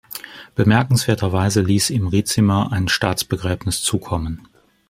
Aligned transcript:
Bemerkenswerterweise 0.55 1.61
ließ 1.61 1.91
ihm 1.91 2.07
Ricimer 2.07 2.71
ein 2.71 2.87
Staatsbegräbnis 2.87 3.83
zukommen. 3.83 4.47